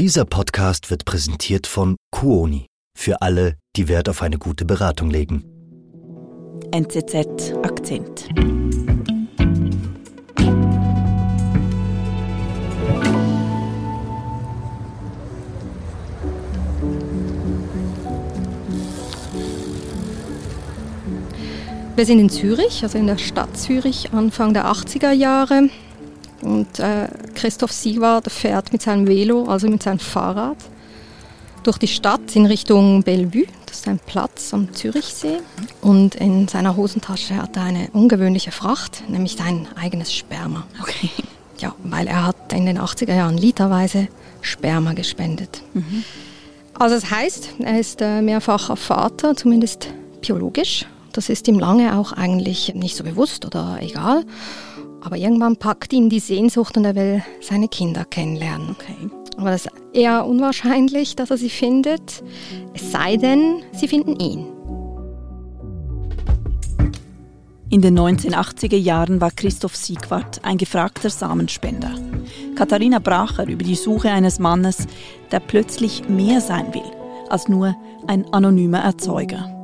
[0.00, 5.44] Dieser Podcast wird präsentiert von Kuoni für alle, die Wert auf eine gute Beratung legen.
[6.72, 8.26] NZZ Akzent.
[21.94, 25.68] Wir sind in Zürich, also in der Stadt Zürich, Anfang der 80er Jahre.
[26.42, 30.56] Und äh, Christoph Siegwart fährt mit seinem Velo, also mit seinem Fahrrad,
[31.62, 33.46] durch die Stadt in Richtung Bellevue.
[33.66, 35.38] Das ist ein Platz am Zürichsee.
[35.80, 40.66] Und in seiner Hosentasche hat er eine ungewöhnliche Fracht, nämlich sein eigenes Sperma.
[40.80, 41.10] Okay.
[41.58, 44.08] Ja, weil er hat in den 80er Jahren literweise
[44.40, 45.62] Sperma gespendet.
[45.74, 46.04] Mhm.
[46.74, 49.88] Also das heißt, er ist äh, mehrfacher Vater, zumindest
[50.22, 50.86] biologisch.
[51.12, 54.24] Das ist ihm lange auch eigentlich nicht so bewusst oder egal.
[55.00, 58.70] Aber irgendwann packt ihn die Sehnsucht und er will seine Kinder kennenlernen.
[58.70, 59.10] Okay.
[59.36, 62.22] Aber das ist eher unwahrscheinlich, dass er sie findet.
[62.74, 64.46] Es sei denn, sie finden ihn.
[67.70, 71.94] In den 1980er Jahren war Christoph Siegwart ein gefragter Samenspender.
[72.56, 74.88] Katharina Bracher über die Suche eines Mannes,
[75.30, 76.82] der plötzlich mehr sein will
[77.30, 77.76] als nur
[78.06, 79.59] ein anonymer Erzeuger.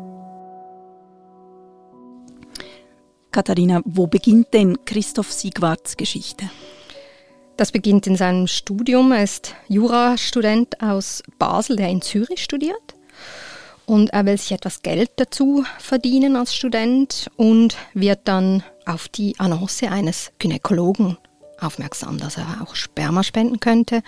[3.36, 6.48] Katharina, wo beginnt denn Christoph Siegwarts Geschichte?
[7.58, 9.12] Das beginnt in seinem Studium.
[9.12, 12.94] Er ist Jurastudent aus Basel, der in Zürich studiert.
[13.84, 19.38] Und er will sich etwas Geld dazu verdienen als Student und wird dann auf die
[19.38, 21.18] Annonce eines Gynäkologen
[21.60, 24.00] aufmerksam, dass er auch Sperma spenden könnte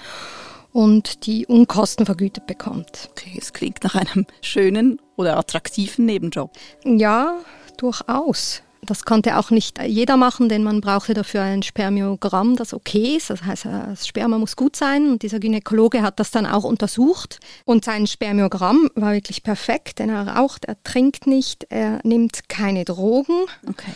[0.73, 3.11] und die Unkosten vergütet bekommt.
[3.11, 6.51] Okay, es klingt nach einem schönen oder attraktiven Nebenjob.
[6.83, 7.37] Ja,
[7.77, 8.63] durchaus.
[8.83, 13.31] Das konnte auch nicht jeder machen, denn man brauchte dafür ein Spermiogramm, das okay ist.
[13.31, 17.41] Das heißt, das Sperma muss gut sein und dieser Gynäkologe hat das dann auch untersucht.
[17.65, 22.85] Und sein Spermiogramm war wirklich perfekt, denn er raucht, er trinkt nicht, er nimmt keine
[22.85, 23.47] Drogen.
[23.69, 23.93] Okay.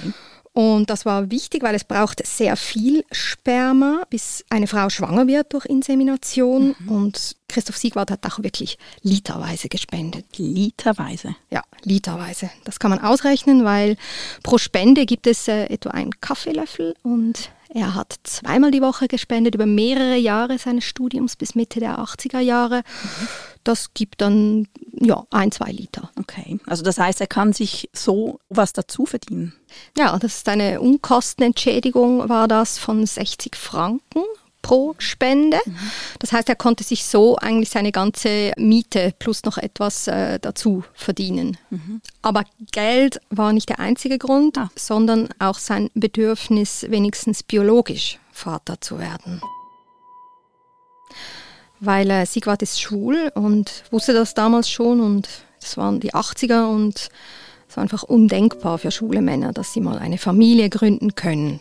[0.55, 5.55] Und das war wichtig, weil es braucht sehr viel Sperma, bis eine Frau schwanger wird
[5.55, 6.75] durch Insemination.
[6.79, 6.89] Mhm.
[6.89, 10.27] Und Christoph Siegwart hat auch wirklich literweise gespendet.
[10.37, 11.37] Literweise?
[11.51, 12.51] Ja, literweise.
[12.65, 13.97] Das kann man ausrechnen, weil
[14.43, 19.55] pro Spende gibt es äh, etwa einen Kaffeelöffel und er hat zweimal die Woche gespendet
[19.55, 22.79] über mehrere Jahre seines Studiums bis Mitte der 80er Jahre.
[22.79, 23.29] Mhm.
[23.65, 26.02] Das gibt dann ja ein, zwei Liter.
[26.23, 29.55] Okay, also das heißt, er kann sich so was dazu verdienen.
[29.99, 34.23] Ja, das ist eine Unkostenentschädigung, war das von 60 Franken
[34.63, 35.59] pro Spende.
[35.67, 35.77] Mhm.
[36.21, 40.85] Das heißt, er konnte sich so eigentlich seine ganze Miete plus noch etwas äh, dazu
[40.95, 41.59] verdienen.
[41.71, 42.01] Mhm.
[42.23, 44.71] Aber Geld war nicht der einzige Grund, ah.
[44.77, 49.43] sondern auch sein Bedürfnis, wenigstens biologisch Vater zu werden.
[51.81, 55.29] Weil äh, Sigvard ist schwul und wusste das damals schon und
[55.63, 57.09] das waren die 80er und
[57.69, 61.61] es war einfach undenkbar für schwule Männer, dass sie mal eine Familie gründen können.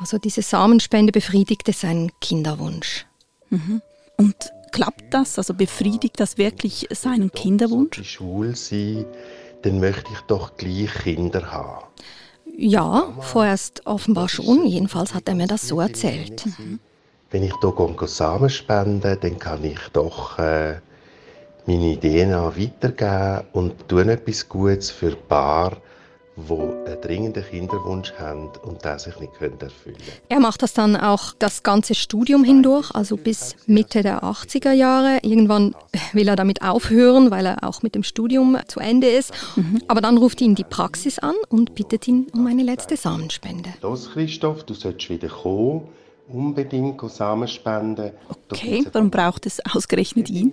[0.00, 3.06] Also diese Samenspende befriedigte seinen Kinderwunsch.
[3.50, 3.80] Mhm.
[4.16, 4.34] Und
[4.72, 5.38] klappt das?
[5.38, 7.96] Also befriedigt das wirklich seinen Kinderwunsch?
[7.96, 9.06] Wenn ich schwul sein,
[9.62, 11.86] dann möchte ich doch gleich Kinder haben.
[12.58, 14.66] Ja, vorerst offenbar schon.
[14.66, 16.46] Jedenfalls hat er mir das so erzählt.
[16.46, 16.80] Mhm.
[17.30, 20.76] Wenn ich hier Samen spende, dann kann ich doch äh,
[21.66, 25.76] meine DNA weitergeben und tun etwas Gutes für Paar,
[26.36, 29.96] die einen dringenden Kinderwunsch haben und den sich nicht erfüllen können.
[30.28, 35.18] Er macht das dann auch das ganze Studium hindurch, also bis Mitte der 80er Jahre.
[35.22, 35.74] Irgendwann
[36.12, 39.32] will er damit aufhören, weil er auch mit dem Studium zu Ende ist.
[39.56, 39.82] Mhm.
[39.88, 43.70] Aber dann ruft ihn die Praxis an und bittet ihn um eine letzte Samenspende.
[43.80, 45.88] Los Christoph, du sollst wieder kommen.
[46.28, 48.10] Unbedingt Samen spenden.
[48.50, 50.52] Okay, warum braucht es ausgerechnet ihn?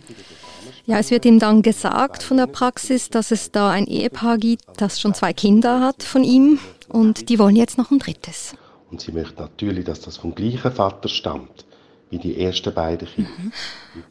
[0.86, 4.64] Ja, es wird ihm dann gesagt von der Praxis, dass es da ein Ehepaar gibt,
[4.78, 8.56] das schon zwei Kinder hat von ihm und die wollen jetzt noch ein drittes.
[8.92, 11.66] Und sie möchte natürlich, dass das vom gleichen Vater stammt
[12.10, 13.32] wie die ersten beiden Kinder.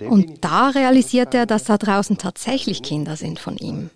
[0.01, 0.09] Mhm.
[0.09, 3.91] Und da realisiert er, dass da draußen tatsächlich Kinder sind von ihm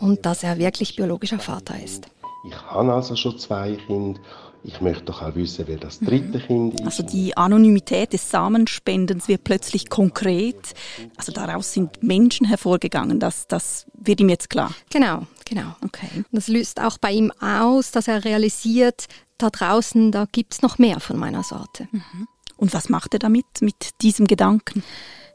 [0.00, 2.06] und dass er wirklich biologischer Vater ist.
[2.48, 4.20] Ich habe also schon zwei Kinder
[4.64, 6.46] ich möchte doch auch wissen, wer das dritte mhm.
[6.46, 6.86] Kind ist.
[6.86, 10.74] Also die Anonymität des Samenspendens wird plötzlich konkret.
[11.16, 13.20] Also daraus sind Menschen hervorgegangen.
[13.20, 14.74] Das, das wird ihm jetzt klar.
[14.90, 15.76] Genau, genau.
[15.84, 16.08] Okay.
[16.16, 19.06] Und das löst auch bei ihm aus, dass er realisiert,
[19.38, 21.88] da draußen, da gibt es noch mehr von meiner Sorte.
[21.92, 22.26] Mhm.
[22.56, 24.82] Und was macht er damit, mit diesem Gedanken?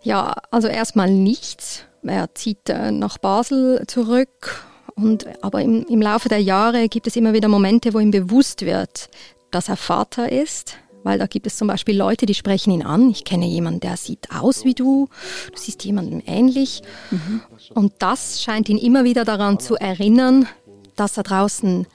[0.02, 1.86] Ja, also erstmal nichts.
[2.04, 7.16] Er zieht äh, nach Basel zurück und, aber im, im Laufe der Jahre gibt es
[7.16, 9.10] immer wieder Momente, wo ihm bewusst wird,
[9.52, 13.10] dass er Vater ist weil da gibt es zum Beispiel Leute, die sprechen ihn an.
[13.10, 15.10] Ich kenne jemanden, der sieht aus wie du,
[15.52, 16.82] du siehst jemandem ähnlich.
[17.12, 17.42] Mhm.
[17.74, 20.48] Und das scheint ihn immer wieder daran zu erinnern,
[20.96, 21.88] dass da draußen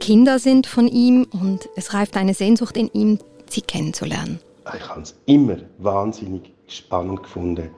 [0.00, 3.18] Kinder sind von ihm und es reift eine Sehnsucht in ihm,
[3.48, 4.40] sie kennenzulernen.
[4.76, 7.70] Ich habe es immer wahnsinnig spannend gefunden,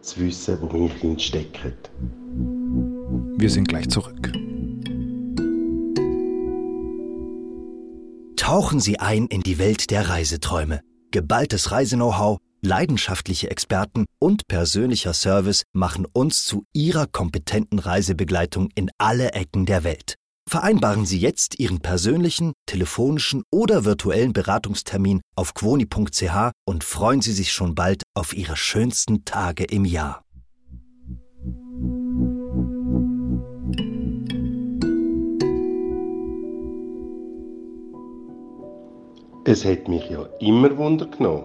[0.00, 2.95] zu wissen, wo meine Kinder stecken.
[3.38, 4.32] Wir sind gleich zurück.
[8.36, 10.80] Tauchen Sie ein in die Welt der Reiseträume.
[11.10, 19.32] Geballtes Reiseknow-how, leidenschaftliche Experten und persönlicher Service machen uns zu Ihrer kompetenten Reisebegleitung in alle
[19.32, 20.14] Ecken der Welt.
[20.48, 27.52] Vereinbaren Sie jetzt Ihren persönlichen, telefonischen oder virtuellen Beratungstermin auf quoni.ch und freuen Sie sich
[27.52, 30.25] schon bald auf Ihre schönsten Tage im Jahr.
[39.48, 41.44] Es hat mich ja immer Wunder genommen,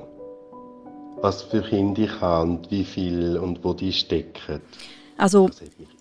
[1.21, 4.59] was für Kinder ich habe und wie viel und wo die stecken.
[5.19, 5.51] Also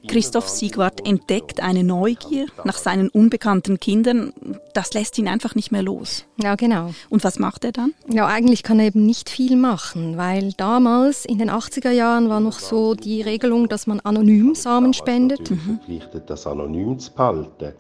[0.09, 4.33] Christoph Siegwart entdeckt eine Neugier nach seinen unbekannten Kindern.
[4.73, 6.25] Das lässt ihn einfach nicht mehr los.
[6.43, 6.95] Ja, genau.
[7.11, 7.93] Und was macht er dann?
[8.09, 12.41] Ja, eigentlich kann er eben nicht viel machen, weil damals in den 80er Jahren war
[12.41, 15.43] noch so die Regelung, dass man anonym Samen spendet.
[15.43, 15.77] Ich Mhm.
[15.77, 17.75] Verpflichtet, das anonym zu behalten.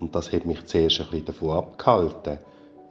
[0.00, 2.38] Und das hat mich zuerst ein bisschen davon abgehalten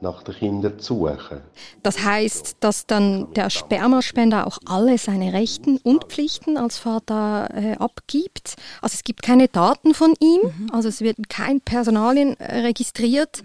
[0.00, 1.40] nach den Kindern zu suchen.
[1.82, 7.74] Das heißt, dass dann der Spermaspender auch alle seine Rechten und Pflichten als Vater äh,
[7.76, 8.56] abgibt.
[8.82, 10.70] Also es gibt keine Daten von ihm, mhm.
[10.72, 13.42] also es wird kein Personalien äh, registriert.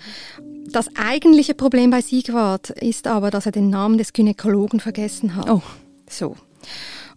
[0.69, 5.49] Das eigentliche Problem bei Siegwart ist aber, dass er den Namen des Gynäkologen vergessen hat.
[5.49, 5.61] Oh.
[6.09, 6.35] So.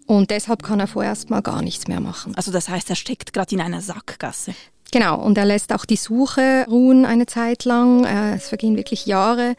[0.07, 2.35] Und deshalb kann er vorerst mal gar nichts mehr machen.
[2.37, 4.55] Also das heißt, er steckt gerade in einer Sackgasse.
[4.95, 8.05] Genau, und er lässt auch die Suche ruhen eine Zeit lang.
[8.05, 9.57] Äh, es vergehen wirklich Jahre.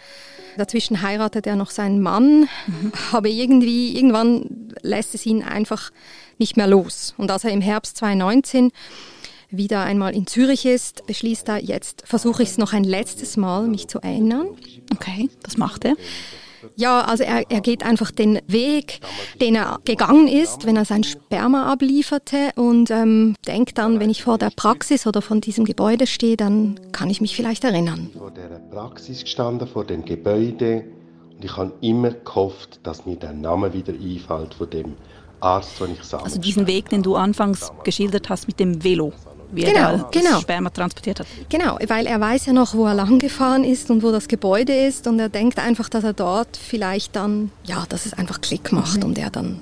[0.55, 2.93] Dazwischen heiratet er noch seinen Mann, mhm.
[3.11, 5.91] aber irgendwie, irgendwann lässt es ihn einfach
[6.37, 7.13] nicht mehr los.
[7.17, 8.71] Und als er im Herbst 2019
[9.49, 13.67] wieder einmal in Zürich ist, beschließt er, jetzt versuche ich es noch ein letztes Mal,
[13.67, 14.47] mich zu erinnern.
[14.93, 15.95] Okay, was macht er?
[16.75, 18.99] Ja, also er, er geht einfach den Weg,
[19.41, 24.23] den er gegangen ist, wenn er sein Sperma ablieferte und ähm, denkt dann, wenn ich
[24.23, 28.09] vor der Praxis oder von diesem Gebäude stehe, dann kann ich mich vielleicht erinnern.
[28.17, 30.85] Vor der Praxis gestanden, vor dem Gebäude
[31.35, 34.95] und ich habe immer gehofft, dass mir der Name wieder einfällt von dem
[35.41, 36.19] Arzt, den ich sah.
[36.19, 39.11] Also diesen Weg, den du anfangs geschildert hast mit dem Velo
[39.51, 40.31] wie genau, er genau.
[40.31, 41.27] das Sperma transportiert hat.
[41.49, 44.73] Genau, weil er weiß ja noch, wo er lang gefahren ist und wo das Gebäude
[44.73, 48.71] ist und er denkt einfach, dass er dort vielleicht dann, ja, dass es einfach Klick
[48.71, 49.09] macht mhm.
[49.09, 49.59] und er dann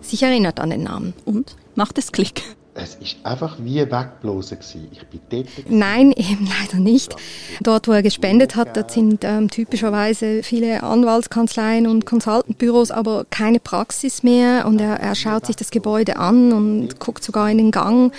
[0.00, 1.14] sich erinnert an den Namen.
[1.24, 1.56] Und?
[1.74, 2.42] Macht es Klick?
[2.76, 4.58] Es ist einfach wie wegblasen
[4.90, 5.70] Ich bin dort.
[5.70, 7.14] Nein, eben leider nicht.
[7.62, 13.60] Dort, wo er gespendet hat, dort sind ähm, typischerweise viele Anwaltskanzleien und Consultantbüros, aber keine
[13.60, 14.66] Praxis mehr.
[14.66, 18.12] Und er, er schaut sich das Gebäude an und guckt sogar in den Gang,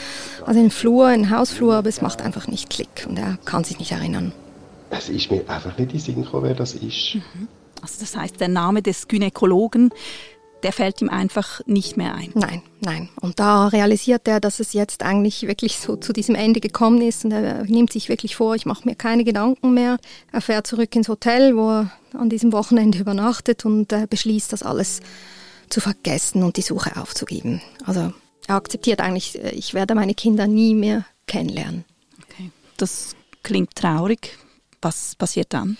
[0.46, 3.38] also in den Flur, in den Hausflur, aber es macht einfach nicht Klick und er
[3.44, 4.31] kann sich nicht erinnern.
[4.90, 7.16] Es ist mir einfach nicht in den Sinn gekommen, wer das ist.
[7.16, 7.50] Mhm.
[7.81, 9.92] Also das heißt, der Name des Gynäkologen
[10.66, 12.32] der fällt ihm einfach nicht mehr ein.
[12.34, 13.10] Nein, nein.
[13.22, 17.24] Und da realisiert er, dass es jetzt eigentlich wirklich so zu diesem Ende gekommen ist
[17.24, 20.00] und er nimmt sich wirklich vor, ich mache mir keine Gedanken mehr.
[20.32, 25.02] Er fährt zurück ins Hotel, wo er an diesem Wochenende übernachtet und beschließt, das alles
[25.70, 27.62] zu vergessen und die Suche aufzugeben.
[27.86, 28.12] Also
[28.48, 31.86] er akzeptiert eigentlich, äh, ich werde meine Kinder nie mehr kennenlernen.
[32.24, 32.50] Okay.
[32.78, 34.36] Das klingt traurig.
[34.82, 35.78] Was passiert dann?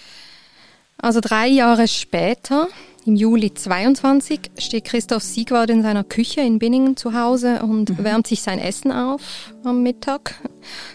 [0.98, 2.68] Also drei Jahre später
[3.06, 8.04] im Juli 22 steht Christoph Siegwald in seiner Küche in Binningen zu Hause und mhm.
[8.04, 10.42] wärmt sich sein Essen auf am Mittag,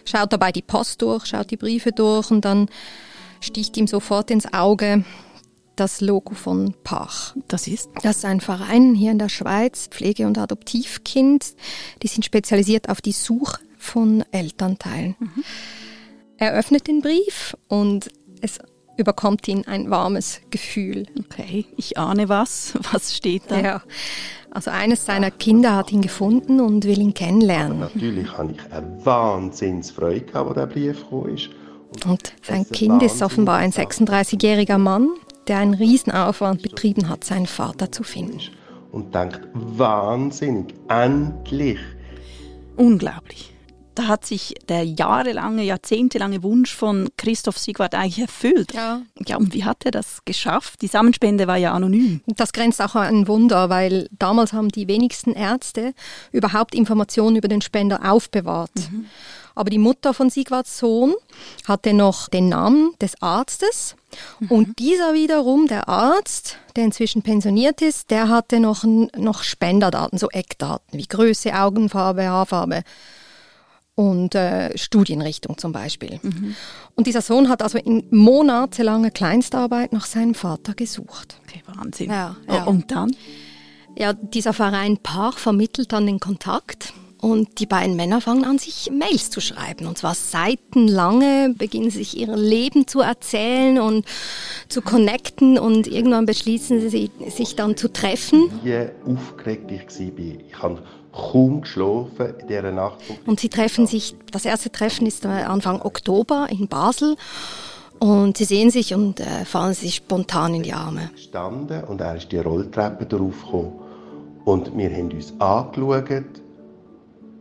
[0.05, 2.69] schaut dabei die Post durch, schaut die Briefe durch und dann
[3.41, 5.05] sticht ihm sofort ins Auge
[5.77, 7.35] das Logo von Pach.
[7.49, 7.91] Das ist?
[8.03, 11.55] Das ist ein Verein hier in der Schweiz, Pflege- und Adoptivkind.
[12.03, 15.17] Die sind spezialisiert auf die Suche von Elternteilen.
[15.19, 15.45] Mhm.
[16.37, 18.09] Er öffnet den Brief und
[18.43, 18.59] es
[19.01, 21.07] überkommt ihn ein warmes Gefühl.
[21.19, 22.75] Okay, ich ahne was.
[22.93, 23.61] Was steht da?
[23.61, 23.83] Ja.
[24.51, 27.81] Also eines seiner Kinder hat ihn gefunden und will ihn kennenlernen.
[27.81, 31.51] Natürlich habe ich eine Wahnsinnsfreude gehabt, als der Brief gekommen ist.
[31.95, 35.09] Und, und sein Kind ist offenbar ein 36-jähriger Mann,
[35.49, 38.41] der einen Riesenaufwand betrieben hat, seinen Vater zu finden.
[38.93, 41.79] Und denkt, wahnsinnig, endlich.
[42.77, 43.53] Unglaublich
[44.01, 48.73] da hat sich der jahrelange, jahrzehntelange Wunsch von Christoph Siegwart eigentlich erfüllt.
[48.73, 49.03] Ja.
[49.27, 50.81] Ja, und wie hat er das geschafft?
[50.83, 52.23] Die Samenspende war ja anonym.
[52.27, 55.93] Das grenzt auch an ein Wunder, weil damals haben die wenigsten Ärzte
[56.33, 58.73] überhaupt Informationen über den Spender aufbewahrt.
[58.91, 59.07] Mhm.
[59.55, 61.15] Aber die Mutter von Siegwarts Sohn
[61.69, 63.97] hatte noch den Namen des Arztes
[64.41, 64.51] Mhm.
[64.51, 70.29] Und dieser wiederum, der Arzt, der inzwischen pensioniert ist, der hatte noch, noch Spenderdaten, so
[70.31, 72.83] Eckdaten wie Größe, Augenfarbe, Haarfarbe
[73.95, 76.21] und äh, Studienrichtung zum Beispiel.
[76.23, 76.55] Mhm.
[76.95, 81.41] Und dieser Sohn hat also in monatelanger Kleinstarbeit nach seinem Vater gesucht.
[81.47, 82.11] Okay, Wahnsinn.
[82.11, 82.65] Ja, ja.
[82.65, 83.15] Und dann?
[83.97, 88.91] Ja, dieser Verein Paar vermittelt dann den Kontakt und die beiden Männer fangen an, sich
[88.91, 89.87] Mails zu schreiben.
[89.87, 94.07] Und zwar seitenlange beginnen sie sich ihr Leben zu erzählen und
[94.69, 95.59] zu connecten.
[95.59, 98.51] Und irgendwann beschließen sie, sich dann zu treffen.
[98.63, 100.41] Wie aufgeregt ich war.
[100.49, 100.83] Ich habe
[101.13, 102.99] kaum geschlafen in dieser Nacht.
[103.27, 107.17] Und sie treffen sich, das erste Treffen ist Anfang Oktober in Basel.
[108.01, 111.11] Und sie sehen sich und äh, fallen sich spontan in die Arme.
[111.17, 113.73] Standen und er ist die Rolltreppe draufgekommen.
[114.47, 116.41] Und wir haben uns angeschaut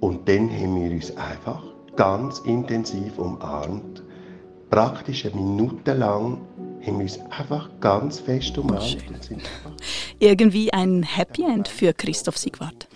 [0.02, 1.64] und dann haben wir uns einfach
[1.96, 4.04] ganz intensiv umarmt.
[4.70, 6.42] Praktisch eine Minute lang
[6.86, 8.98] haben wir uns einfach ganz fest umarmt.
[10.20, 12.89] Irgendwie ein Happy End für Christoph Siegwart.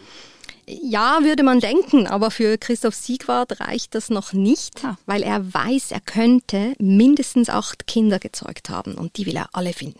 [0.67, 4.97] Ja, würde man denken, aber für Christoph Siegwart reicht das noch nicht, ah.
[5.05, 9.73] weil er weiß, er könnte mindestens acht Kinder gezeugt haben und die will er alle
[9.73, 9.99] finden.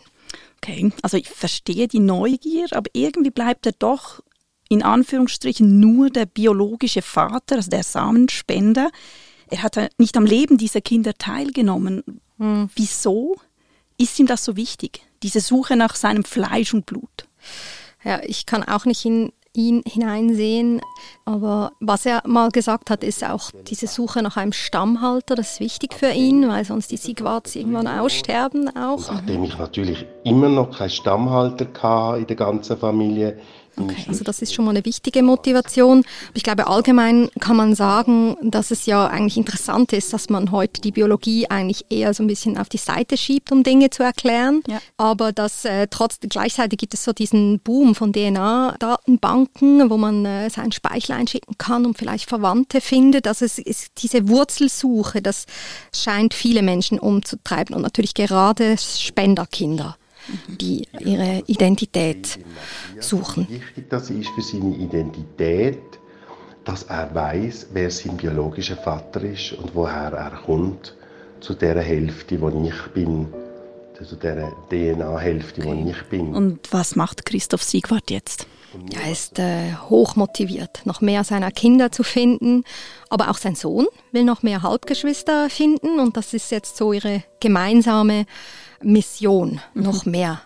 [0.58, 4.22] Okay, also ich verstehe die Neugier, aber irgendwie bleibt er doch
[4.70, 8.90] in Anführungsstrichen nur der biologische Vater, also der Samenspender.
[9.50, 12.22] Er hat nicht am Leben dieser Kinder teilgenommen.
[12.38, 12.70] Hm.
[12.74, 13.36] Wieso
[13.98, 17.28] ist ihm das so wichtig, diese Suche nach seinem Fleisch und Blut?
[18.04, 20.82] Ja, ich kann auch nicht in ihn hineinsehen.
[21.26, 25.60] Aber was er mal gesagt hat, ist auch diese Suche nach einem Stammhalter, das ist
[25.60, 29.12] wichtig für ihn, weil sonst die Siegwarts irgendwann aussterben auch.
[29.12, 33.40] Nachdem ich natürlich immer noch keinen Stammhalter hatte in der ganzen Familie,
[33.76, 36.04] Okay, also das ist schon mal eine wichtige Motivation.
[36.34, 40.82] Ich glaube, allgemein kann man sagen, dass es ja eigentlich interessant ist, dass man heute
[40.82, 44.62] die Biologie eigentlich eher so ein bisschen auf die Seite schiebt, um Dinge zu erklären.
[44.68, 44.80] Ja.
[44.98, 50.50] Aber dass äh, trotzdem gleichzeitig gibt es so diesen Boom von DNA-Datenbanken, wo man äh,
[50.50, 53.28] seinen Speichel einschicken kann und vielleicht Verwandte findet.
[53.28, 55.46] Also es ist diese Wurzelsuche, das
[55.96, 59.98] scheint viele Menschen umzutreiben und natürlich gerade Spenderkinder
[60.48, 62.40] die ihre Identität
[63.00, 63.48] suchen.
[63.50, 65.82] Wichtig das ist für seine Identität,
[66.64, 70.96] dass er weiß, wer sein biologischer Vater ist und woher er kommt,
[71.40, 73.28] zu der Hälfte, wo ich bin,
[74.04, 75.84] zu der DNA-Hälfte, okay.
[75.84, 76.34] wo ich bin.
[76.34, 78.48] Und was macht Christoph Siegwart jetzt?
[78.92, 82.64] Ja, er ist äh, hoch motiviert, noch mehr seiner Kinder zu finden.
[83.10, 86.00] Aber auch sein Sohn will noch mehr Halbgeschwister finden.
[86.00, 88.26] Und das ist jetzt so ihre gemeinsame
[88.82, 89.84] Mission, mhm.
[89.84, 90.42] noch mehr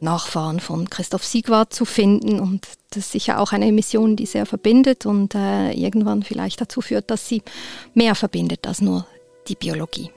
[0.00, 2.38] Nachfahren von Christoph Siegwart zu finden.
[2.38, 6.80] Und das ist sicher auch eine Mission, die sehr verbindet und äh, irgendwann vielleicht dazu
[6.80, 7.42] führt, dass sie
[7.94, 9.06] mehr verbindet als nur
[9.48, 10.10] die Biologie.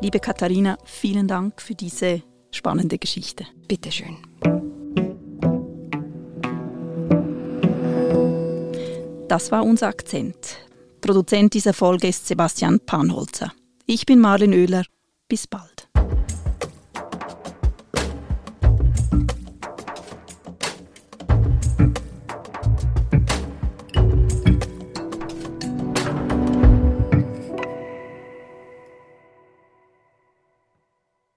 [0.00, 3.46] Liebe Katharina, vielen Dank für diese spannende Geschichte.
[3.66, 4.16] Bitteschön.
[9.28, 10.58] Das war unser Akzent.
[11.00, 13.52] Produzent dieser Folge ist Sebastian Panholzer.
[13.86, 14.84] Ich bin Marlin Oehler.
[15.28, 15.77] Bis bald.